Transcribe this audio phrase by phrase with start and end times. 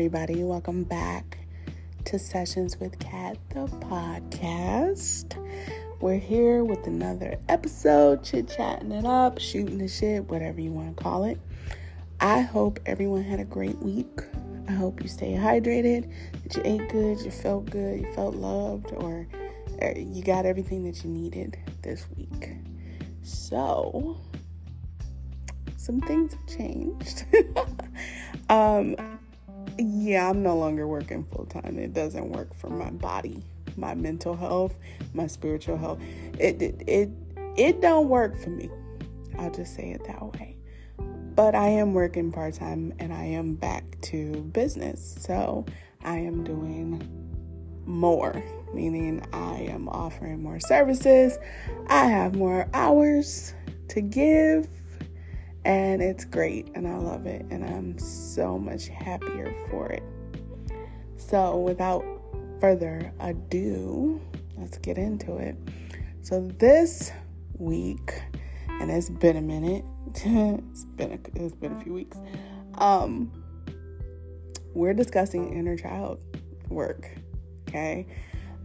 [0.00, 0.42] everybody.
[0.42, 1.40] Welcome back
[2.06, 5.36] to Sessions with Kat, the podcast.
[6.00, 10.96] We're here with another episode, chit chatting it up, shooting the shit, whatever you want
[10.96, 11.38] to call it.
[12.18, 14.22] I hope everyone had a great week.
[14.66, 16.10] I hope you stay hydrated,
[16.44, 19.28] that you ate good, you felt good, you felt loved, or
[19.82, 22.52] uh, you got everything that you needed this week.
[23.22, 24.18] So,
[25.76, 27.26] some things have changed.
[28.48, 28.96] um,
[29.80, 31.78] yeah, I'm no longer working full time.
[31.78, 33.42] It doesn't work for my body,
[33.76, 34.74] my mental health,
[35.14, 36.00] my spiritual health.
[36.38, 37.10] It it it,
[37.56, 38.70] it don't work for me.
[39.38, 40.56] I'll just say it that way.
[41.34, 45.16] But I am working part time and I am back to business.
[45.20, 45.64] So
[46.04, 47.02] I am doing
[47.86, 48.42] more,
[48.74, 51.38] meaning I am offering more services.
[51.88, 53.54] I have more hours
[53.88, 54.68] to give
[55.64, 60.02] and it's great and I love it and I'm so much happier for it.
[61.16, 62.04] So, without
[62.60, 64.20] further ado,
[64.56, 65.56] let's get into it.
[66.22, 67.12] So, this
[67.58, 68.20] week,
[68.68, 69.84] and it's been a minute,
[70.14, 72.16] it's been a, it's been a few weeks.
[72.78, 73.30] Um,
[74.74, 76.20] we're discussing inner child
[76.68, 77.10] work.
[77.68, 78.06] Okay.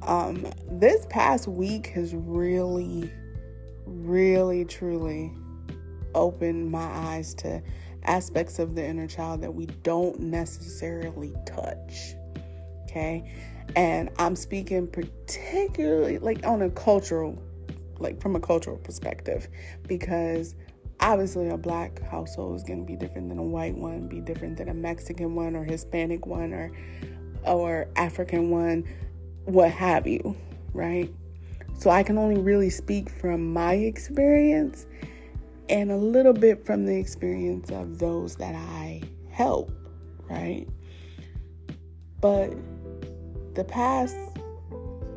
[0.01, 3.11] Um, this past week has really,
[3.85, 5.33] really, truly
[6.15, 7.61] opened my eyes to
[8.03, 12.15] aspects of the inner child that we don't necessarily touch.
[12.83, 13.31] Okay.
[13.75, 17.41] And I'm speaking particularly like on a cultural,
[17.99, 19.47] like from a cultural perspective,
[19.87, 20.55] because
[20.99, 24.57] obviously a black household is going to be different than a white one, be different
[24.57, 26.71] than a Mexican one or Hispanic one or
[27.45, 28.83] or African one,
[29.45, 30.35] what have you,
[30.73, 31.13] right?
[31.77, 34.87] So I can only really speak from my experience
[35.69, 39.71] and a little bit from the experience of those that I help,
[40.29, 40.67] right?
[42.21, 42.53] But
[43.55, 44.15] the past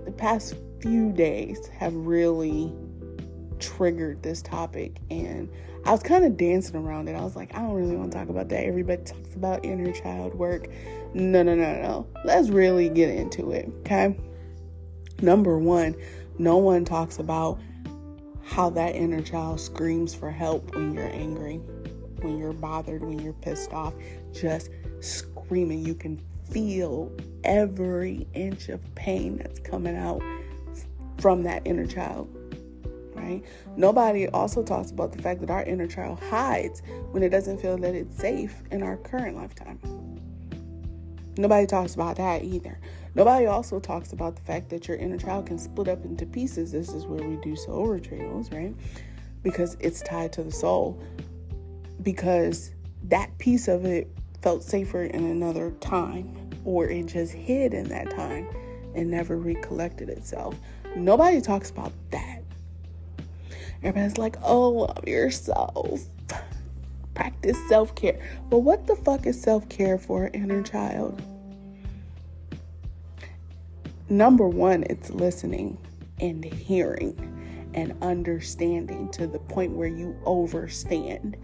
[0.05, 2.73] the past few days have really
[3.59, 5.50] triggered this topic and
[5.84, 7.15] I was kind of dancing around it.
[7.15, 8.65] I was like, I don't really want to talk about that.
[8.65, 10.69] Everybody talks about inner child work.
[11.15, 12.06] No, no, no, no.
[12.25, 14.19] Let's really get into it, okay?
[15.23, 15.97] Number 1,
[16.39, 17.59] no one talks about
[18.49, 21.57] how that inner child screams for help when you're angry,
[22.23, 23.93] when you're bothered, when you're pissed off,
[24.33, 24.71] just
[25.01, 25.85] screaming.
[25.85, 26.21] You can
[26.51, 27.13] feel
[27.45, 30.23] every inch of pain that's coming out
[31.19, 32.35] from that inner child.
[33.15, 33.45] Right?
[33.77, 37.77] Nobody also talks about the fact that our inner child hides when it doesn't feel
[37.79, 39.79] that it's safe in our current lifetime.
[41.37, 42.81] Nobody talks about that either.
[43.19, 46.71] Nobody also talks about the fact that your inner child can split up into pieces.
[46.71, 48.73] This is where we do soul retrievals, right?
[49.43, 51.03] Because it's tied to the soul.
[52.01, 52.71] Because
[53.09, 54.09] that piece of it
[54.41, 56.33] felt safer in another time,
[56.65, 58.49] or it just hid in that time
[58.95, 60.55] and never recollected itself.
[60.95, 62.45] Nobody talks about that.
[63.83, 66.03] Everybody's like, oh, love yourself.
[67.15, 68.21] Practice self care.
[68.49, 71.21] But what the fuck is self care for an inner child?
[74.09, 75.79] Number one, it's listening
[76.21, 81.37] and hearing and understanding to the point where you understand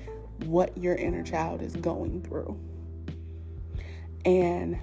[0.47, 2.59] what your inner child is going through.
[4.25, 4.79] And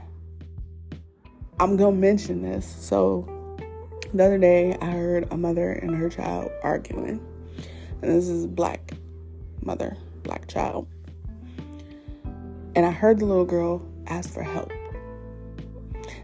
[1.59, 2.65] I'm going to mention this.
[2.65, 3.27] So,
[4.13, 7.19] the other day, I heard a mother and her child arguing.
[8.01, 8.93] And this is black
[9.61, 10.87] mother, black child.
[12.75, 14.71] And I heard the little girl ask for help.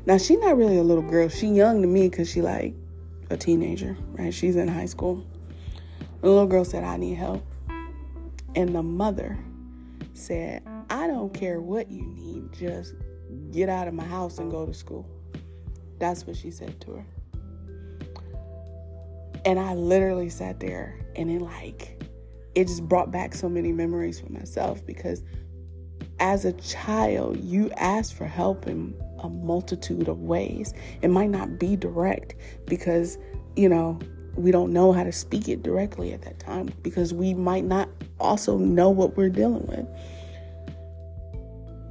[0.07, 1.27] Now she's not really a little girl.
[1.27, 2.73] She young to me because she like
[3.29, 4.33] a teenager, right?
[4.33, 5.21] She's in high school.
[6.21, 7.43] The little girl said, "I need help,"
[8.55, 9.37] and the mother
[10.13, 12.53] said, "I don't care what you need.
[12.53, 12.95] Just
[13.51, 15.05] get out of my house and go to school."
[15.99, 17.05] That's what she said to her.
[19.43, 22.01] And I literally sat there and it like
[22.55, 25.21] it just brought back so many memories for myself because
[26.21, 30.73] as a child, you ask for help in a multitude of ways.
[31.01, 32.35] It might not be direct
[32.65, 33.17] because,
[33.55, 33.99] you know,
[34.35, 37.89] we don't know how to speak it directly at that time because we might not
[38.19, 39.87] also know what we're dealing with.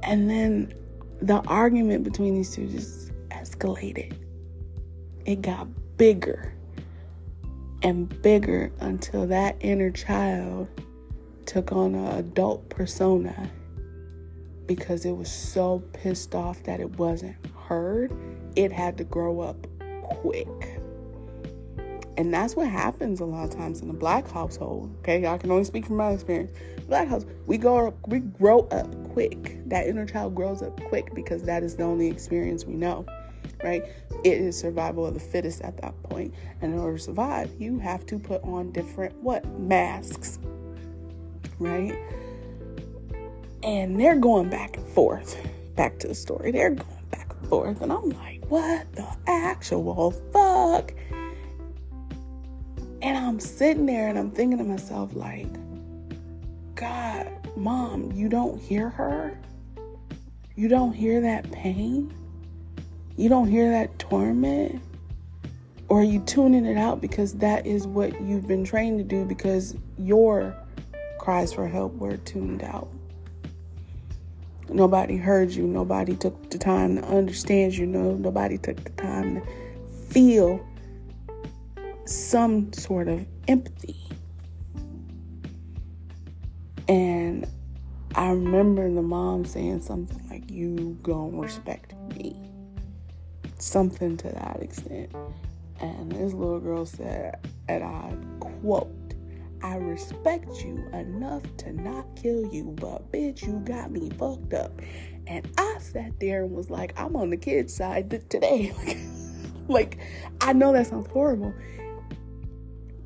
[0.03, 0.73] And then
[1.21, 4.13] the argument between these two just escalated.
[5.25, 6.53] It got bigger
[7.83, 10.67] and bigger until that inner child
[11.45, 13.49] took on an adult persona
[14.67, 18.11] because it was so pissed off that it wasn't heard,
[18.55, 19.67] it had to grow up
[20.03, 20.79] quick.
[22.17, 24.93] And that's what happens a lot of times in the black household.
[24.99, 26.51] Okay, I can only speak from my experience.
[26.87, 29.59] Black house, we go we grow up quick.
[29.67, 33.05] That inner child grows up quick because that is the only experience we know.
[33.63, 33.83] Right?
[34.23, 36.33] It is survival of the fittest at that point.
[36.61, 39.45] And in order to survive, you have to put on different what?
[39.59, 40.39] Masks.
[41.59, 41.97] Right?
[43.67, 45.37] And they're going back and forth.
[45.75, 46.51] Back to the story.
[46.51, 47.81] They're going back and forth.
[47.81, 50.93] And I'm like, what the actual fuck?
[53.01, 55.47] And I'm sitting there and I'm thinking to myself, like,
[56.75, 59.37] God, mom, you don't hear her?
[60.55, 62.13] You don't hear that pain?
[63.17, 64.81] You don't hear that torment?
[65.89, 69.25] Or are you tuning it out because that is what you've been trained to do
[69.25, 70.55] because your
[71.19, 72.87] cries for help were tuned out?
[74.69, 75.65] Nobody heard you.
[75.65, 77.85] Nobody took the time to understand you.
[77.85, 79.47] No, nobody took the time to
[80.09, 80.65] feel
[82.05, 83.97] some sort of empathy.
[86.87, 87.47] And
[88.15, 92.35] I remember the mom saying something like, You gonna respect me.
[93.59, 95.11] Something to that extent.
[95.79, 98.91] And this little girl said, and I quote,
[99.61, 104.81] I respect you enough to not kill you, but bitch, you got me fucked up.
[105.25, 108.73] And I sat there and was like, I'm on the kid's side today.
[109.67, 109.99] like,
[110.41, 111.53] I know that sounds horrible,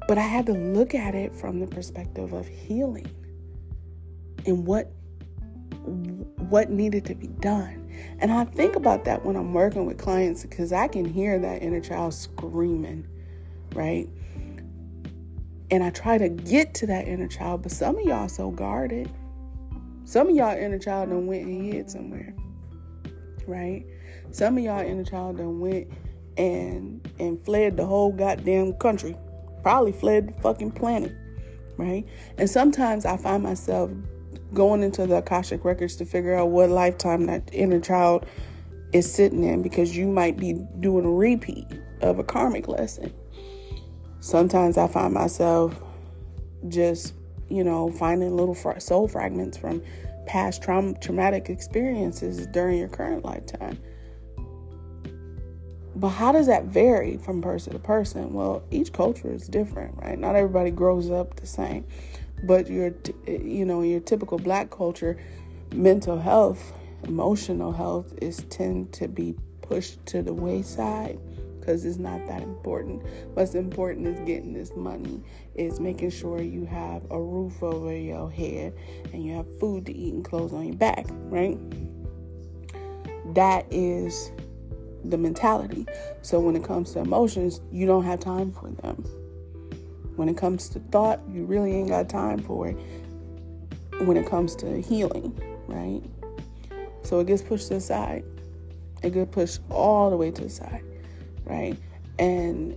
[0.08, 3.10] but I had to look at it from the perspective of healing
[4.46, 4.92] and what
[6.50, 7.90] what needed to be done.
[8.20, 11.64] And I think about that when I'm working with clients because I can hear that
[11.64, 13.08] inner child screaming,
[13.74, 14.08] right?
[15.72, 19.10] And I try to get to that inner child, but some of y'all so guarded.
[20.04, 22.36] Some of y'all inner child done went and hid somewhere.
[23.48, 23.86] Right?
[24.32, 25.88] Some of y'all inner child done went
[26.38, 29.16] and and fled the whole goddamn country.
[29.64, 31.16] Probably fled the fucking planet.
[31.78, 32.06] Right?
[32.38, 33.90] And sometimes I find myself
[34.54, 38.26] going into the Akashic records to figure out what lifetime that inner child
[38.92, 41.66] is sitting in because you might be doing a repeat
[42.02, 43.14] of a karmic lesson
[44.22, 45.78] sometimes I find myself
[46.70, 47.14] just,
[47.50, 49.84] you know, finding little soul fragments from
[50.26, 53.78] past traum- traumatic experiences during your current lifetime.
[55.96, 58.34] But how does that vary from person to person?
[58.34, 60.18] Well, each culture is different, right?
[60.18, 61.86] Not everybody grows up the same.
[62.44, 62.94] But your,
[63.28, 65.18] you know, your typical black culture,
[65.74, 66.74] mental health,
[67.04, 71.20] emotional health is tend to be pushed to the wayside
[71.62, 73.04] because it's not that important.
[73.36, 75.24] What's important is getting this money,
[75.56, 78.74] is making sure you have a roof over your head
[79.14, 81.58] and you have food to eat and clothes on your back, right?
[83.36, 84.32] That is
[85.06, 85.86] the mentality.
[86.22, 89.04] So when it comes to emotions, you don't have time for them.
[90.16, 92.78] When it comes to thought, you really ain't got time for it.
[94.00, 96.02] When it comes to healing, right?
[97.04, 98.24] So it gets pushed to the side.
[99.04, 100.84] It gets pushed all the way to the side
[101.52, 101.78] right?
[102.18, 102.76] And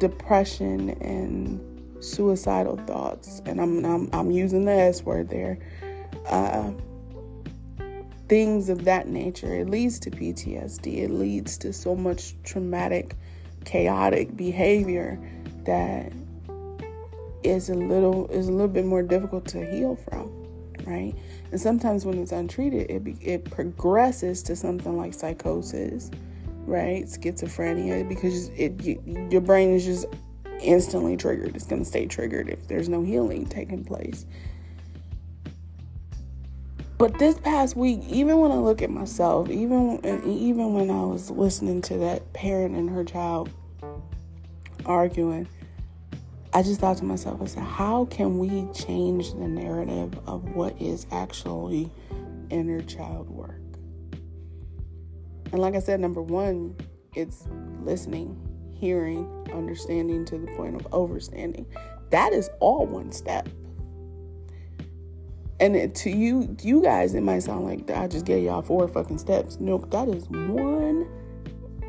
[0.00, 1.60] depression and
[2.02, 5.58] suicidal thoughts, and I'm I'm, I'm using the S word there.
[6.26, 6.72] Uh,
[8.28, 9.54] things of that nature.
[9.54, 11.02] It leads to PTSD.
[11.02, 13.14] It leads to so much traumatic,
[13.66, 15.20] chaotic behavior
[15.64, 16.12] that
[17.42, 20.30] is a little is a little bit more difficult to heal from,
[20.86, 21.14] right?
[21.50, 26.10] And sometimes when it's untreated, it be, it progresses to something like psychosis
[26.66, 27.04] right?
[27.04, 30.06] Schizophrenia because it you, your brain is just
[30.60, 31.54] instantly triggered.
[31.54, 34.26] It's going to stay triggered if there's no healing taking place.
[36.98, 41.30] But this past week, even when I look at myself, even even when I was
[41.30, 43.50] listening to that parent and her child
[44.86, 45.48] arguing,
[46.54, 50.80] I just thought to myself, I said, how can we change the narrative of what
[50.80, 51.90] is actually
[52.50, 53.61] inner child work?
[55.52, 56.76] And like I said, number one,
[57.14, 57.46] it's
[57.84, 58.36] listening,
[58.74, 61.66] hearing, understanding to the point of overstanding.
[62.10, 63.48] That is all one step.
[65.60, 69.18] And to you, you guys, it might sound like I just gave y'all four fucking
[69.18, 69.58] steps.
[69.60, 71.06] Nope, that is one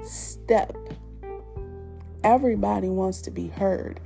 [0.03, 0.75] step.
[2.24, 4.00] Everybody wants to be heard.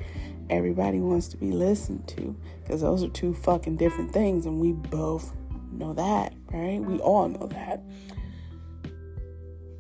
[0.50, 2.34] Everybody wants to be listened to
[2.64, 5.36] because those are two fucking different things, and we both
[5.74, 6.80] know that, right?
[6.80, 7.84] We all know that.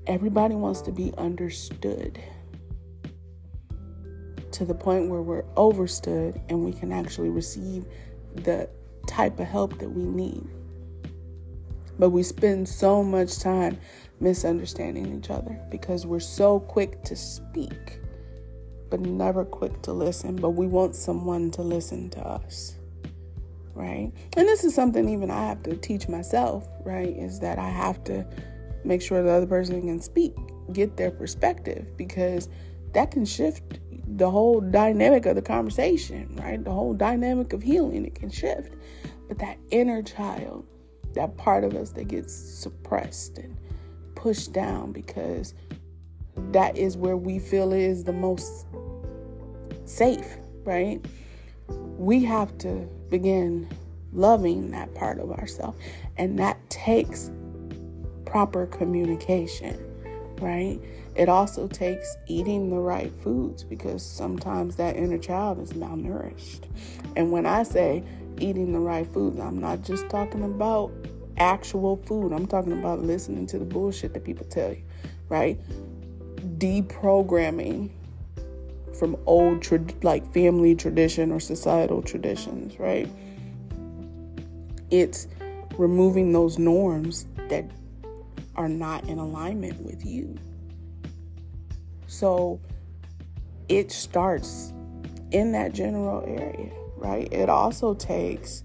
[0.08, 2.20] Everybody wants to be understood
[4.52, 7.86] to the point where we're overstood and we can actually receive
[8.36, 8.70] the
[9.06, 10.48] type of help that we need.
[12.00, 13.78] But we spend so much time
[14.20, 18.00] misunderstanding each other because we're so quick to speak
[18.90, 20.36] but never quick to listen.
[20.36, 22.76] But we want someone to listen to us,
[23.74, 24.12] right?
[24.36, 27.10] And this is something even I have to teach myself, right?
[27.10, 28.26] Is that I have to
[28.88, 30.36] make sure the other person can speak,
[30.74, 32.50] get their perspective, because
[32.94, 33.80] that can shift
[34.16, 36.64] the whole dynamic of the conversation, right?
[36.64, 38.74] The whole dynamic of healing, it can shift.
[39.28, 40.66] But that inner child,
[41.14, 43.58] that part of us that gets suppressed and
[44.16, 45.54] pushed down because
[46.52, 48.66] that is where we feel is the most
[49.86, 51.04] safe, right?
[51.68, 53.68] We have to begin
[54.14, 55.78] loving that part of ourselves,
[56.18, 57.30] and that takes
[58.28, 59.80] proper communication,
[60.40, 60.80] right?
[61.16, 66.66] It also takes eating the right foods because sometimes that inner child is malnourished.
[67.16, 68.04] And when I say
[68.40, 70.92] eating the right foods, I'm not just talking about
[71.38, 74.84] actual food, I'm talking about listening to the bullshit that people tell you,
[75.30, 75.60] right?
[76.60, 77.90] Deprogramming
[78.98, 79.66] from old
[80.04, 83.10] like family tradition or societal traditions, right?
[84.90, 85.28] It's
[85.78, 87.66] removing those norms that
[88.58, 90.36] are not in alignment with you.
[92.08, 92.60] So
[93.70, 94.74] it starts
[95.32, 97.32] in that general area, right?
[97.32, 98.64] It also takes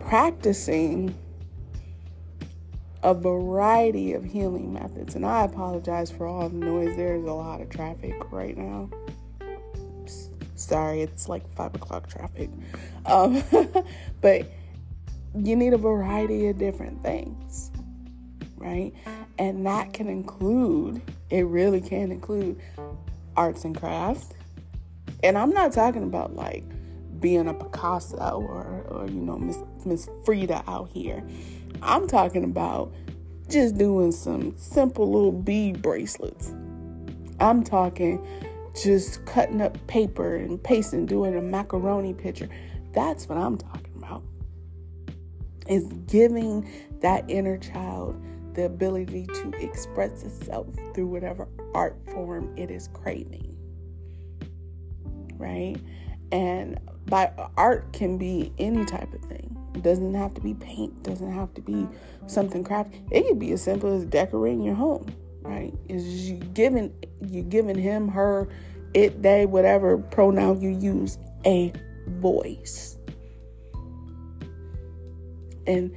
[0.00, 1.14] practicing
[3.02, 5.14] a variety of healing methods.
[5.14, 6.96] And I apologize for all the noise.
[6.96, 8.88] There's a lot of traffic right now.
[10.54, 12.48] Sorry, it's like five o'clock traffic.
[13.04, 13.42] Um,
[14.22, 14.50] but
[15.36, 17.70] you need a variety of different things,
[18.64, 18.92] right?
[19.38, 22.58] And that can include, it really can include
[23.36, 24.30] arts and crafts.
[25.22, 26.64] And I'm not talking about like
[27.20, 31.22] being a Picasso or, or you know, Miss Miss Frida out here.
[31.82, 32.92] I'm talking about
[33.48, 36.54] just doing some simple little bead bracelets.
[37.40, 38.26] I'm talking
[38.74, 42.48] just cutting up paper and pasting, doing a macaroni picture.
[42.92, 44.22] That's what I'm talking about.
[45.68, 46.68] Is giving
[47.00, 48.20] that inner child
[48.54, 53.56] the ability to express itself through whatever art form it is craving.
[55.36, 55.76] Right?
[56.32, 59.56] And by art can be any type of thing.
[59.74, 61.86] It doesn't have to be paint, doesn't have to be
[62.26, 63.02] something crafty.
[63.10, 65.06] It could be as simple as decorating your home,
[65.42, 65.74] right?
[65.88, 68.48] Is you giving you giving him, her,
[68.94, 71.72] it, they, whatever pronoun you use, a
[72.06, 72.96] voice.
[75.66, 75.94] And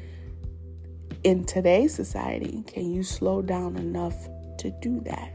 [1.27, 4.15] in today's society, can you slow down enough
[4.59, 5.33] to do that?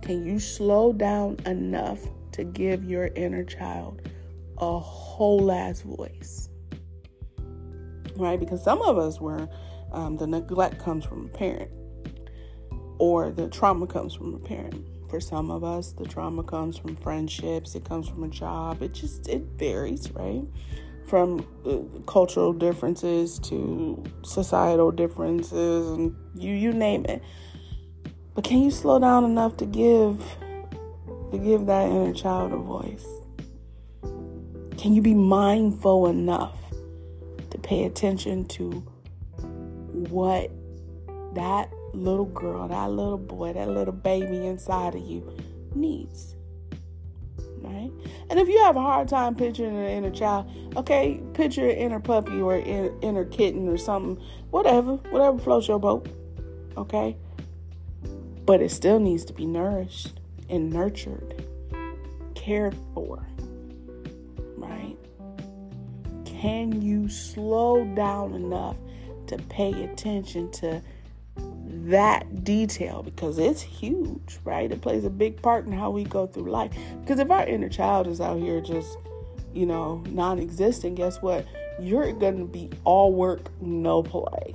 [0.00, 1.98] Can you slow down enough
[2.32, 4.00] to give your inner child
[4.56, 6.48] a whole ass voice?
[8.16, 8.40] right?
[8.40, 9.46] Because some of us were,
[9.92, 11.70] um, the neglect comes from a parent,
[12.98, 14.86] or the trauma comes from a parent.
[15.10, 18.82] For some of us, the trauma comes from friendships, it comes from a job.
[18.82, 20.44] It just, it varies, right?
[21.08, 27.22] From uh, cultural differences to societal differences, and you, you name it.
[28.34, 30.22] But can you slow down enough to give,
[31.32, 33.06] to give that inner child a voice?
[34.76, 36.56] Can you be mindful enough
[37.50, 38.70] to pay attention to
[40.10, 40.50] what
[41.34, 45.36] that little girl, that little boy, that little baby inside of you
[45.74, 46.34] needs.
[47.90, 48.10] Right?
[48.30, 52.00] And if you have a hard time picturing an inner child, okay, picture an inner
[52.00, 56.08] puppy or inner, inner kitten or something, whatever, whatever floats your boat.
[56.76, 57.16] Okay?
[58.44, 61.44] But it still needs to be nourished and nurtured,
[62.34, 63.26] cared for.
[64.56, 64.96] Right?
[66.24, 68.76] Can you slow down enough
[69.26, 70.82] to pay attention to
[71.90, 74.70] that detail because it's huge, right?
[74.70, 76.72] It plays a big part in how we go through life.
[77.00, 78.98] Because if our inner child is out here just,
[79.54, 81.46] you know, non existent, guess what?
[81.80, 84.54] You're going to be all work, no play.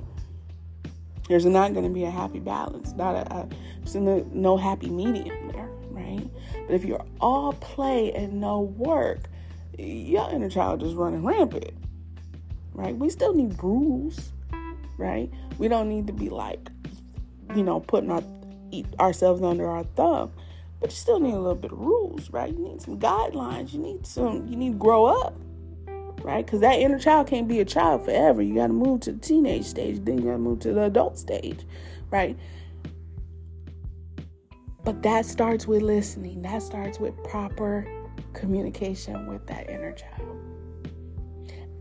[1.28, 3.48] There's not going to be a happy balance, not a, a
[3.84, 6.28] there's no happy medium there, right?
[6.66, 9.20] But if you're all play and no work,
[9.78, 11.72] your inner child is running rampant,
[12.74, 12.96] right?
[12.96, 14.32] We still need rules,
[14.98, 15.30] right?
[15.58, 16.68] We don't need to be like,
[17.54, 18.22] you know, putting our
[18.98, 20.32] ourselves under our thumb,
[20.80, 22.52] but you still need a little bit of rules, right?
[22.52, 23.72] You need some guidelines.
[23.72, 24.46] You need some.
[24.48, 25.34] You need to grow up,
[26.22, 26.44] right?
[26.44, 28.42] Because that inner child can't be a child forever.
[28.42, 30.84] You got to move to the teenage stage, then you got to move to the
[30.84, 31.64] adult stage,
[32.10, 32.36] right?
[34.84, 36.42] But that starts with listening.
[36.42, 37.86] That starts with proper
[38.34, 40.38] communication with that inner child.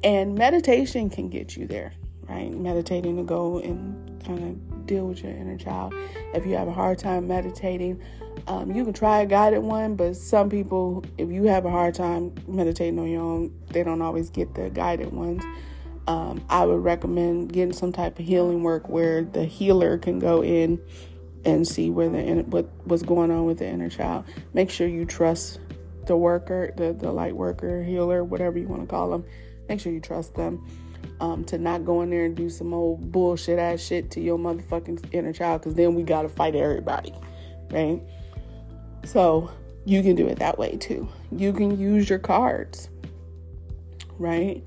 [0.04, 1.94] And meditation can get you there,
[2.30, 2.52] right?
[2.52, 5.94] Meditating to go and kind of deal with your inner child.
[6.34, 8.02] If you have a hard time meditating,
[8.48, 11.96] um, you can try a guided one, but some people, if you have a hard
[11.96, 15.44] time meditating on your own, they don't always get the guided ones.
[16.08, 20.44] Um, I would recommend getting some type of healing work where the healer can go
[20.44, 20.82] in
[21.46, 24.26] and see where the what what's going on with the inner child.
[24.54, 25.60] Make sure you trust
[26.06, 29.26] the worker, the the light worker, healer, whatever you want to call them.
[29.70, 30.66] Make sure you trust them.
[31.20, 34.38] Um, to not go in there and do some old bullshit ass shit to your
[34.38, 37.14] motherfucking inner child, because then we gotta fight everybody,
[37.72, 38.02] right?
[39.06, 39.50] So
[39.86, 41.08] you can do it that way too.
[41.32, 42.90] You can use your cards,
[44.18, 44.64] right?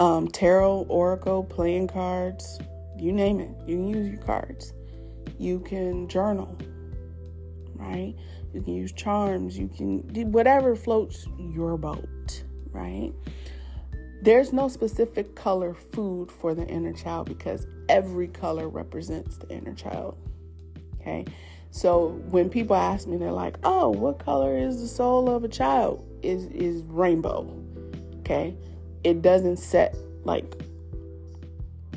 [0.00, 2.58] Um, tarot, oracle, playing cards,
[2.98, 3.50] you name it.
[3.68, 4.72] You can use your cards.
[5.38, 6.58] You can journal,
[7.74, 8.14] right?
[8.52, 9.56] You can use charms.
[9.56, 13.12] You can do whatever floats your boat, right?
[14.22, 19.74] There's no specific color food for the inner child because every color represents the inner
[19.74, 20.16] child.
[21.00, 21.24] Okay.
[21.70, 25.48] So when people ask me, they're like, "Oh, what color is the soul of a
[25.48, 27.52] child?" Is is rainbow.
[28.20, 28.56] Okay?
[29.04, 29.94] It doesn't set
[30.24, 30.62] like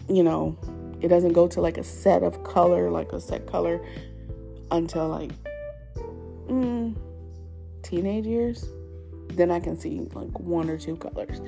[0.10, 0.58] you know,
[1.02, 3.80] it doesn't go to like a set of color, like a set color
[4.72, 5.32] until like
[6.48, 6.96] mm,
[7.84, 8.66] teenage years.
[9.30, 11.40] Then I can see like one or two colors.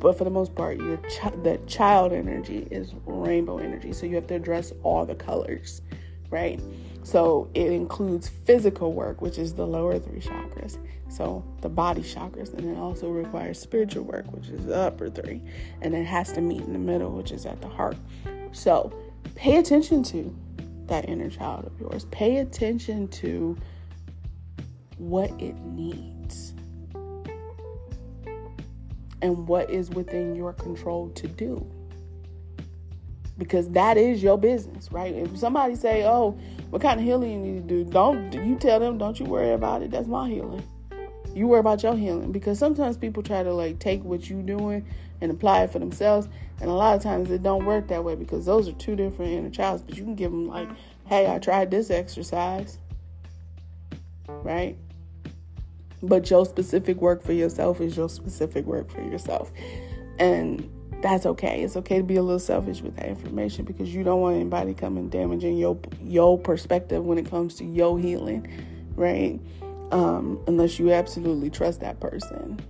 [0.00, 4.14] But for the most part, your ch- the child energy is rainbow energy, so you
[4.14, 5.82] have to address all the colors,
[6.30, 6.60] right?
[7.02, 10.78] So it includes physical work, which is the lower three chakras.
[11.08, 15.42] So the body chakras, and it also requires spiritual work, which is the upper three,
[15.80, 17.96] and it has to meet in the middle, which is at the heart.
[18.52, 18.92] So
[19.34, 20.36] pay attention to
[20.86, 22.04] that inner child of yours.
[22.10, 23.56] Pay attention to
[24.98, 26.54] what it needs
[29.22, 31.66] and what is within your control to do.
[33.36, 35.14] Because that is your business right?
[35.14, 36.38] If somebody say oh
[36.70, 37.90] what kind of healing you need to do?
[37.90, 39.90] Don't you tell them don't you worry about it.
[39.90, 40.62] That's my healing.
[41.34, 42.32] You worry about your healing.
[42.32, 44.84] Because sometimes people try to like take what you're doing
[45.20, 46.28] and apply it for themselves
[46.60, 49.32] and a lot of times it don't work that way because those are two different
[49.32, 50.68] inner childs but you can give them like
[51.06, 52.78] hey i tried this exercise
[54.28, 54.76] right
[56.02, 59.50] but your specific work for yourself is your specific work for yourself.
[60.18, 60.70] And
[61.02, 61.62] that's okay.
[61.62, 64.74] It's okay to be a little selfish with that information because you don't want anybody
[64.74, 68.48] coming damaging your your perspective when it comes to your healing,
[68.96, 69.40] right?
[69.92, 72.60] Um, unless you absolutely trust that person.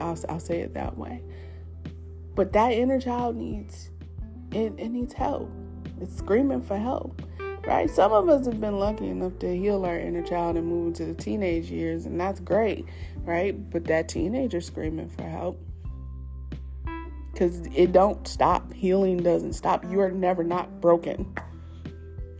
[0.00, 1.22] I'll, I'll say it that way.
[2.34, 3.90] But that inner child needs
[4.52, 5.50] it, it needs help.
[6.00, 7.20] It's screaming for help
[7.68, 7.90] right?
[7.90, 11.04] Some of us have been lucky enough to heal our inner child and move into
[11.04, 12.86] the teenage years, and that's great,
[13.24, 13.70] right?
[13.70, 15.60] But that teenager screaming for help
[17.30, 18.72] because it don't stop.
[18.72, 19.84] Healing doesn't stop.
[19.90, 21.30] You are never not broken,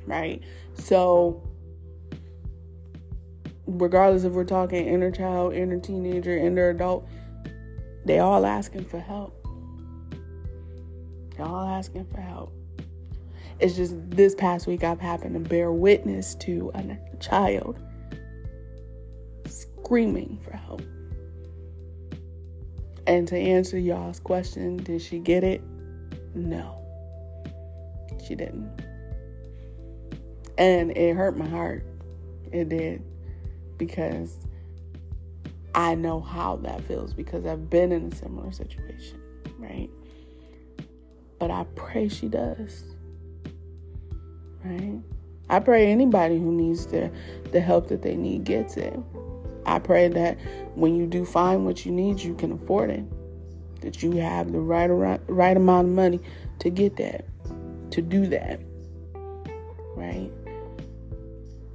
[0.07, 0.43] right?
[0.73, 1.43] So,
[3.67, 7.07] regardless if we're talking inner child, inner teenager, inner adult,
[8.07, 9.35] they all asking for help.
[11.37, 12.55] They're all asking for help.
[13.61, 17.81] It's just this past week I've happened to bear witness to a child
[19.47, 20.83] screaming for help.
[23.07, 25.63] And to answer y'all's question, did she get it?
[26.35, 26.79] No,
[28.25, 28.71] she didn't.
[30.57, 31.85] And it hurt my heart.
[32.53, 33.03] It did.
[33.77, 34.47] Because
[35.75, 39.21] I know how that feels because I've been in a similar situation,
[39.59, 39.91] right?
[41.39, 42.85] But I pray she does
[44.69, 45.01] right?
[45.51, 47.11] I pray anybody who needs the,
[47.53, 48.99] the help that they need gets it.
[49.65, 50.39] I pray that
[50.75, 53.05] when you do find what you need, you can afford it.
[53.81, 56.21] That you have the right, right, right amount of money
[56.59, 57.25] to get that,
[57.93, 58.61] to do that,
[59.95, 60.31] right?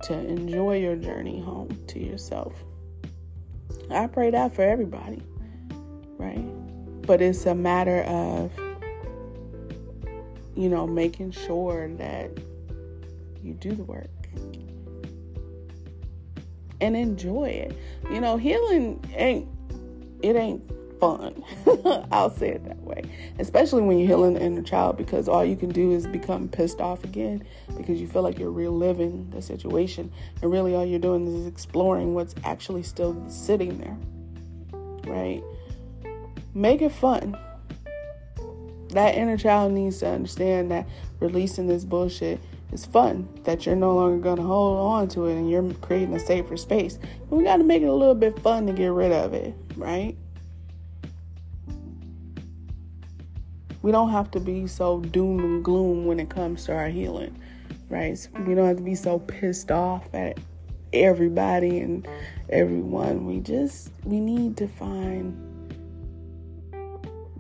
[0.03, 2.53] To enjoy your journey home to yourself.
[3.89, 5.23] I pray that for everybody,
[6.17, 6.43] right?
[7.03, 8.51] But it's a matter of,
[10.55, 12.31] you know, making sure that
[13.43, 14.09] you do the work
[16.81, 17.77] and enjoy it.
[18.11, 19.47] You know, healing ain't
[20.21, 20.63] it ain't
[20.99, 21.43] fun.
[22.11, 23.03] I'll say it that way.
[23.39, 26.79] Especially when you're healing the inner child because all you can do is become pissed
[26.79, 27.43] off again
[27.75, 32.13] because you feel like you're reliving the situation and really all you're doing is exploring
[32.13, 33.97] what's actually still sitting there.
[35.05, 35.43] Right?
[36.53, 37.37] Make it fun.
[38.89, 40.87] That inner child needs to understand that
[41.19, 42.39] releasing this bullshit
[42.73, 46.15] it's fun that you're no longer going to hold on to it and you're creating
[46.15, 46.99] a safer space.
[47.29, 50.17] We got to make it a little bit fun to get rid of it, right?
[53.83, 57.37] we don't have to be so doom and gloom when it comes to our healing,
[57.89, 58.17] right?
[58.47, 60.39] We don't have to be so pissed off at
[60.93, 62.07] everybody and
[62.49, 63.25] everyone.
[63.25, 65.37] We just we need to find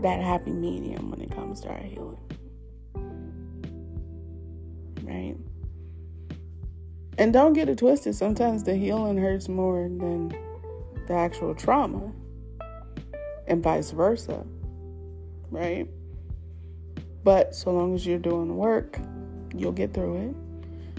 [0.01, 2.19] that happy medium when it comes to our healing.
[5.03, 5.35] Right?
[7.17, 8.15] And don't get it twisted.
[8.15, 10.29] Sometimes the healing hurts more than
[11.07, 12.11] the actual trauma,
[13.47, 14.43] and vice versa.
[15.51, 15.87] Right?
[17.23, 18.99] But so long as you're doing the work,
[19.55, 20.35] you'll get through it.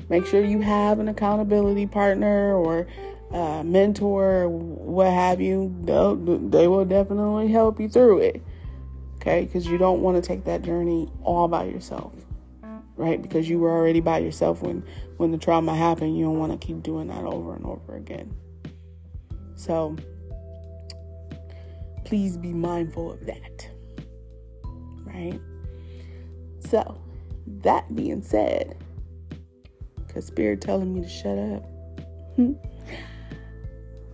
[0.08, 2.86] Make sure you have an accountability partner or
[3.32, 5.74] a mentor, or what have you.
[5.82, 8.42] They'll, they will definitely help you through it.
[9.16, 9.46] Okay?
[9.46, 12.12] Because you don't want to take that journey all by yourself
[12.96, 13.20] right?
[13.20, 14.84] Because you were already by yourself when
[15.16, 16.16] when the trauma happened.
[16.18, 18.34] You don't want to keep doing that over and over again.
[19.56, 19.96] So
[22.04, 23.68] please be mindful of that.
[25.04, 25.40] Right?
[26.58, 27.00] So,
[27.46, 28.76] that being said,
[30.08, 31.64] cuz spirit telling me to shut up.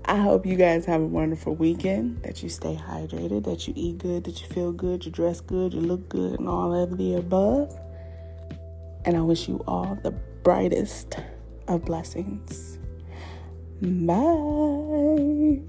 [0.04, 3.98] I hope you guys have a wonderful weekend, that you stay hydrated, that you eat
[3.98, 7.14] good, that you feel good, you dress good, you look good, and all of the
[7.14, 7.78] above.
[9.04, 11.16] And I wish you all the brightest
[11.68, 12.78] of blessings.
[13.80, 15.60] Bye.